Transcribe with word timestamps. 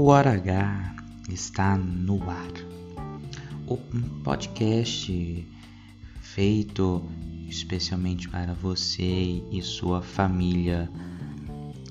O 0.00 0.10
Hora 0.10 0.34
H 0.34 0.94
está 1.28 1.76
no 1.76 2.22
ar. 2.30 2.52
O 3.66 3.76
podcast 4.22 5.44
feito 6.20 7.02
especialmente 7.48 8.28
para 8.28 8.54
você 8.54 9.42
e 9.50 9.60
sua 9.60 10.00
família 10.00 10.88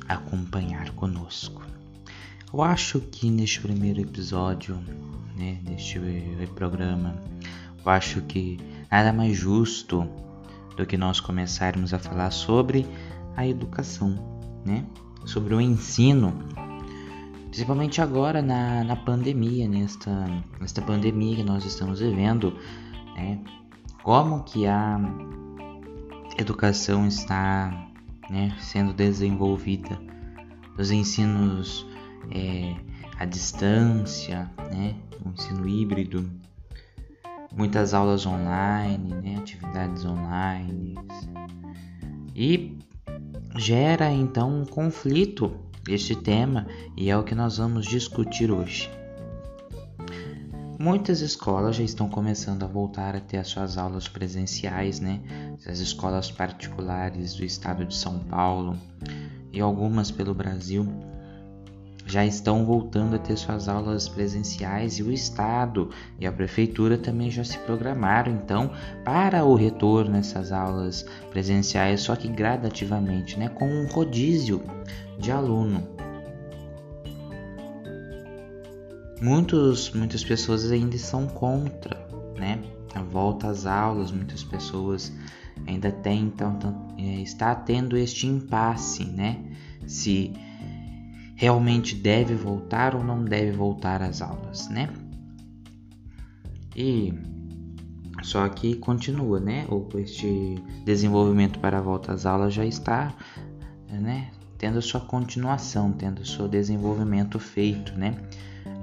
acompanhar 0.08 0.92
conosco. 0.92 1.62
Eu 2.54 2.62
acho 2.62 3.02
que 3.02 3.30
neste 3.30 3.60
primeiro 3.60 4.00
episódio, 4.00 4.78
né, 5.36 5.60
deste 5.64 6.00
programa, 6.56 7.14
eu 7.84 7.92
acho 7.92 8.22
que 8.22 8.58
nada 8.90 9.12
mais 9.12 9.36
justo 9.36 10.08
do 10.78 10.86
que 10.86 10.96
nós 10.96 11.20
começarmos 11.20 11.94
a 11.94 12.00
falar 12.00 12.32
sobre 12.32 12.88
a 13.36 13.46
educação, 13.46 14.18
né? 14.66 14.86
Sobre 15.26 15.54
o 15.54 15.60
ensino 15.60 16.67
principalmente 17.58 18.00
agora 18.02 18.40
na, 18.40 18.84
na 18.84 18.96
pandemia, 18.96 19.68
nesta, 19.68 20.12
nesta 20.62 20.80
pandemia 20.80 21.38
que 21.38 21.44
nós 21.44 21.66
estamos 21.66 22.00
vivendo, 22.00 22.56
né? 23.16 23.40
como 24.04 24.44
que 24.44 24.68
a 24.68 25.00
educação 26.38 27.08
está 27.08 27.90
né, 28.30 28.56
sendo 28.60 28.94
desenvolvida, 28.94 30.00
os 30.78 30.92
ensinos 30.92 31.84
é, 32.30 32.76
à 33.18 33.26
distância, 33.26 34.48
né, 34.72 34.94
o 35.26 35.30
ensino 35.30 35.68
híbrido, 35.68 36.30
muitas 37.52 37.96
aulas 37.96 38.28
online, 38.28 39.16
né, 39.16 39.36
atividades 39.40 40.06
online, 40.06 40.94
e 42.36 42.78
gera 43.56 44.12
então 44.12 44.62
um 44.62 44.64
conflito 44.64 45.67
este 45.88 46.16
tema 46.16 46.68
e 46.96 47.10
é 47.10 47.18
o 47.18 47.24
que 47.24 47.36
nós 47.36 47.58
vamos 47.58 47.86
discutir 47.86 48.52
hoje. 48.52 48.90
Muitas 50.80 51.22
escolas 51.22 51.76
já 51.76 51.84
estão 51.84 52.08
começando 52.08 52.64
a 52.64 52.68
voltar 52.68 53.16
a 53.16 53.20
ter 53.20 53.38
as 53.38 53.48
suas 53.48 53.78
aulas 53.78 54.08
presenciais, 54.08 55.00
né? 55.00 55.22
As 55.66 55.80
escolas 55.80 56.30
particulares 56.30 57.34
do 57.34 57.44
estado 57.44 57.84
de 57.84 57.96
São 57.96 58.20
Paulo 58.20 58.78
e 59.52 59.60
algumas 59.60 60.12
pelo 60.12 60.36
Brasil 60.36 60.88
já 62.08 62.26
estão 62.26 62.66
voltando 62.66 63.18
a 63.18 63.20
ter 63.20 63.38
suas 63.38 63.68
aulas 63.68 64.08
presenciais 64.08 64.98
e 64.98 65.04
o 65.04 65.12
Estado 65.12 65.90
e 66.18 66.26
a 66.26 66.32
Prefeitura 66.32 66.98
também 66.98 67.30
já 67.30 67.44
se 67.44 67.58
programaram 67.60 68.32
então 68.32 68.72
para 69.04 69.44
o 69.44 69.56
retorno 69.56 70.12
nessas 70.12 70.52
aulas 70.52 71.06
presenciais, 71.30 72.02
só 72.02 72.16
que 72.16 72.30
gradativamente, 72.30 73.38
né, 73.38 73.50
com 73.50 73.68
um 73.68 73.88
rodízio 73.88 74.64
de 75.20 75.32
aluno. 75.32 75.86
Muitos, 79.22 79.92
muitas 79.92 80.24
pessoas 80.24 80.72
ainda 80.72 80.98
são 80.98 81.28
contra, 81.28 82.08
né, 82.38 82.60
a 82.96 83.02
volta 83.02 83.50
às 83.50 83.66
aulas, 83.66 84.12
muitas 84.12 84.44
pessoas 84.44 85.12
ainda 85.66 85.92
tentam, 85.92 86.88
é, 86.98 87.22
está 87.22 87.54
tendo 87.54 87.98
este 87.98 88.28
impasse, 88.28 89.04
né, 89.04 89.44
se 89.86 90.34
realmente 91.38 91.96
deve 91.96 92.34
voltar 92.34 92.96
ou 92.96 93.04
não 93.04 93.24
deve 93.24 93.52
voltar 93.52 94.02
às 94.02 94.24
aulas, 94.24 94.68
né? 94.70 94.90
E 96.76 97.14
só 98.24 98.50
que 98.50 98.76
continua, 98.76 99.40
né? 99.40 99.66
Ou 99.70 99.88
este 100.00 100.56
desenvolvimento 100.84 101.60
para 101.60 101.78
a 101.78 101.82
volta 101.82 102.12
às 102.12 102.26
aulas 102.26 102.56
já 102.56 102.66
está, 102.66 103.14
né? 103.88 104.32
Tendo 104.58 104.82
sua 104.82 105.00
continuação, 105.00 105.92
tendo 105.92 106.26
seu 106.26 106.48
desenvolvimento 106.48 107.38
feito, 107.38 107.94
né? 107.96 108.18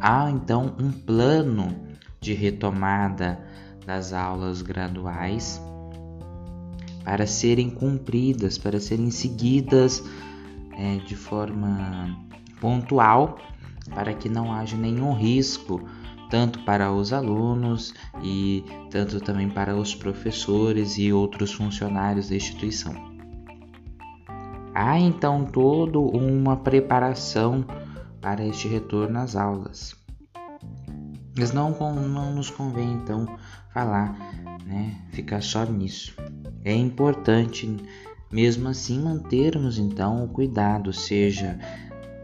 Há 0.00 0.30
então 0.30 0.76
um 0.78 0.92
plano 0.92 1.74
de 2.20 2.34
retomada 2.34 3.44
das 3.84 4.12
aulas 4.12 4.62
graduais 4.62 5.60
para 7.04 7.26
serem 7.26 7.68
cumpridas, 7.68 8.56
para 8.56 8.78
serem 8.78 9.10
seguidas 9.10 10.04
é, 10.76 10.96
de 10.96 11.16
forma 11.16 12.16
pontual 12.60 13.38
para 13.94 14.14
que 14.14 14.28
não 14.28 14.52
haja 14.52 14.76
nenhum 14.76 15.12
risco 15.12 15.86
tanto 16.30 16.58
para 16.60 16.92
os 16.92 17.12
alunos 17.12 17.94
e 18.22 18.64
tanto 18.90 19.20
também 19.20 19.48
para 19.48 19.76
os 19.76 19.94
professores 19.94 20.98
e 20.98 21.12
outros 21.12 21.52
funcionários 21.52 22.28
da 22.28 22.36
instituição. 22.36 23.14
Há 24.74 24.98
então 24.98 25.44
toda 25.44 25.98
uma 25.98 26.56
preparação 26.56 27.64
para 28.20 28.44
este 28.44 28.66
retorno 28.66 29.18
às 29.20 29.36
aulas. 29.36 29.94
Mas 31.38 31.52
não, 31.52 31.70
não 31.70 32.34
nos 32.34 32.50
convém 32.50 32.94
então 32.94 33.26
falar, 33.72 34.16
né, 34.64 34.96
ficar 35.12 35.42
só 35.42 35.64
nisso. 35.64 36.16
É 36.64 36.74
importante 36.74 37.76
mesmo 38.30 38.68
assim 38.68 39.00
mantermos 39.00 39.78
então 39.78 40.24
o 40.24 40.28
cuidado, 40.28 40.92
seja 40.92 41.58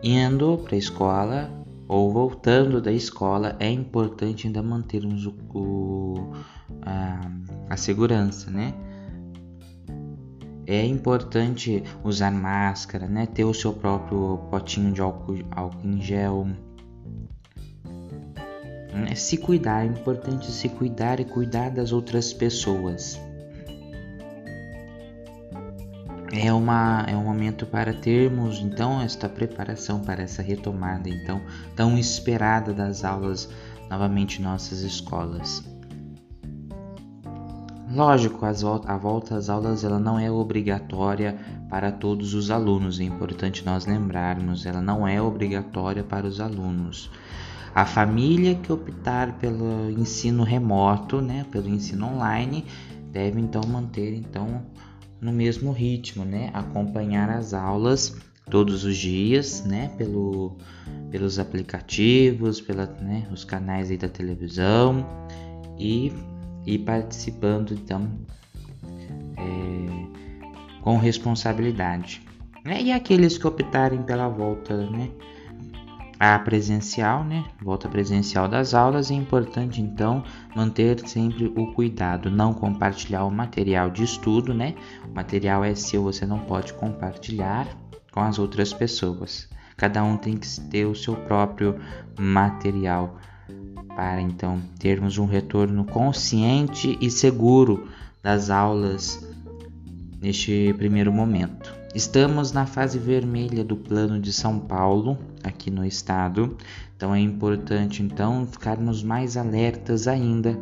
Indo 0.03 0.57
para 0.57 0.77
a 0.77 0.79
escola 0.79 1.51
ou 1.87 2.11
voltando 2.11 2.81
da 2.81 2.91
escola, 2.91 3.55
é 3.59 3.69
importante 3.69 4.47
ainda 4.47 4.63
mantermos 4.63 5.27
o, 5.27 5.35
o 5.53 6.33
a, 6.83 7.21
a 7.69 7.77
segurança, 7.77 8.51
né? 8.51 8.73
É 10.67 10.87
importante 10.87 11.83
usar 12.03 12.31
máscara, 12.31 13.07
né? 13.07 13.27
Ter 13.27 13.45
o 13.45 13.53
seu 13.53 13.75
próprio 13.75 14.39
potinho 14.51 14.93
de 14.93 15.03
álcool, 15.03 15.45
álcool 15.51 15.87
em 15.87 16.01
gel. 16.01 16.47
É, 19.11 19.15
se 19.15 19.37
cuidar, 19.37 19.85
é 19.85 19.87
importante 19.87 20.51
se 20.51 20.69
cuidar 20.69 21.21
e 21.21 21.25
cuidar 21.25 21.71
das 21.71 21.93
outras 21.93 22.33
pessoas. 22.33 23.21
É, 26.33 26.53
uma, 26.53 27.05
é 27.09 27.17
um 27.17 27.25
momento 27.25 27.67
para 27.67 27.93
termos 27.93 28.61
então 28.61 29.01
esta 29.01 29.29
preparação 29.29 30.01
para 30.01 30.23
essa 30.23 30.43
retomada 30.43 31.09
então 31.09 31.41
tão 31.75 31.99
esperada 31.99 32.73
das 32.73 33.05
aulas 33.05 33.49
novamente 33.89 34.41
em 34.41 34.45
nossas 34.45 34.81
escolas. 34.83 35.65
Lógico, 37.93 38.47
as, 38.47 38.63
a 38.63 38.97
volta 38.97 39.35
às 39.35 39.49
aulas 39.49 39.83
ela 39.83 39.99
não 39.99 40.17
é 40.17 40.31
obrigatória 40.31 41.37
para 41.69 41.91
todos 41.91 42.35
os 42.35 42.49
alunos, 42.49 43.01
é 43.01 43.05
importante 43.05 43.67
nós 43.67 43.85
lembrarmos, 43.85 44.65
ela 44.65 44.81
não 44.81 45.07
é 45.07 45.21
obrigatória 45.21 46.05
para 46.05 46.27
os 46.27 46.41
alunos. 46.41 47.11
A 47.75 47.85
família 47.85 48.55
que 48.55 48.73
optar 48.73 49.33
pelo 49.39 49.91
ensino 49.91 50.45
remoto, 50.45 51.21
né, 51.21 51.45
pelo 51.51 51.69
ensino 51.69 52.07
online, 52.07 52.65
deve 53.13 53.41
então 53.41 53.63
manter 53.67 54.15
então 54.15 54.63
no 55.21 55.33
mesmo 55.33 55.73
ritmo, 55.73 56.25
né? 56.25 56.51
Acompanhar 56.55 57.31
as 57.31 57.53
aulas 57.53 58.17
todos 58.51 58.85
os 58.85 58.97
dias, 58.97 59.65
né? 59.65 59.91
Pelo, 59.97 60.57
pelos 61.11 61.39
aplicativos, 61.39 62.61
pela, 62.61 62.87
né? 62.87 63.29
os 63.33 63.45
canais 63.45 63.91
aí 63.91 63.97
da 63.97 64.09
televisão 64.09 65.07
e, 65.79 66.13
e 66.67 66.79
participando 66.79 67.75
então 67.75 68.11
é, 69.37 70.81
com 70.83 70.97
responsabilidade. 70.97 72.23
E 72.65 72.93
aqueles 72.93 73.39
que 73.39 73.47
optarem 73.47 74.03
pela 74.03 74.29
volta, 74.29 74.77
né? 74.91 75.11
A 76.21 76.39
presencial, 76.39 77.25
né? 77.25 77.47
Volta 77.63 77.89
presencial 77.89 78.47
das 78.47 78.75
aulas, 78.75 79.11
é 79.11 79.15
importante 79.15 79.81
então 79.81 80.23
manter 80.55 81.01
sempre 81.09 81.51
o 81.57 81.73
cuidado, 81.73 82.31
não 82.31 82.53
compartilhar 82.53 83.25
o 83.25 83.31
material 83.31 83.91
de 83.91 84.05
estudo, 84.05 84.53
né? 84.53 84.75
O 85.11 85.15
material 85.15 85.65
é 85.65 85.75
seu, 85.75 86.03
você 86.03 86.27
não 86.27 86.41
pode 86.41 86.75
compartilhar 86.75 87.67
com 88.13 88.21
as 88.21 88.39
outras 88.39 88.71
pessoas. 88.71 89.49
Cada 89.79 90.05
um 90.05 90.19
tem 90.19 90.37
que 90.37 90.47
ter 90.69 90.85
o 90.85 90.95
seu 90.95 91.17
próprio 91.17 91.81
material 92.19 93.19
para 93.97 94.21
então 94.21 94.61
termos 94.79 95.17
um 95.17 95.25
retorno 95.25 95.87
consciente 95.87 96.99
e 97.01 97.11
seguro 97.11 97.89
das 98.23 98.51
aulas 98.51 99.27
neste 100.21 100.75
primeiro 100.77 101.11
momento. 101.11 101.80
Estamos 101.93 102.53
na 102.53 102.67
fase 102.67 103.01
vermelha 103.01 103.65
do 103.65 103.75
plano 103.75 104.21
de 104.21 104.33
São 104.33 104.61
Paulo, 104.61 105.19
aqui 105.43 105.73
no 105.73 105.85
estado, 105.85 106.57
então 106.97 107.13
é 107.13 107.19
importante 107.19 108.01
então 108.01 108.47
ficarmos 108.47 109.03
mais 109.03 109.37
alertas 109.37 110.07
ainda 110.07 110.57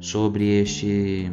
sobre 0.00 0.60
este 0.60 1.30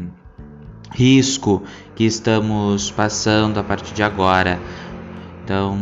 risco 0.92 1.64
que 1.96 2.04
estamos 2.04 2.92
passando 2.92 3.60
a 3.60 3.64
partir 3.64 3.96
de 3.96 4.04
agora. 4.04 4.60
Então, 5.44 5.80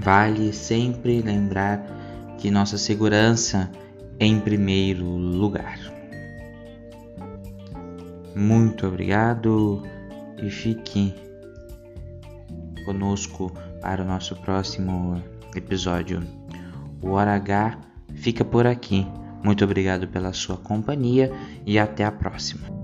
vale 0.00 0.52
sempre 0.52 1.22
lembrar 1.22 1.80
que 2.38 2.50
nossa 2.50 2.76
segurança 2.76 3.70
é 4.18 4.26
em 4.26 4.40
primeiro 4.40 5.06
lugar. 5.06 5.78
Muito 8.34 8.84
obrigado 8.84 9.80
e 10.42 10.50
fique 10.50 11.14
conosco 12.84 13.52
para 13.80 14.02
o 14.02 14.06
nosso 14.06 14.36
próximo 14.36 15.22
episódio. 15.54 16.22
O 17.00 17.10
Hora 17.10 17.34
H 17.34 17.78
fica 18.14 18.44
por 18.44 18.66
aqui. 18.66 19.06
Muito 19.42 19.64
obrigado 19.64 20.06
pela 20.06 20.32
sua 20.32 20.56
companhia 20.56 21.32
e 21.66 21.78
até 21.78 22.04
a 22.04 22.12
próxima. 22.12 22.81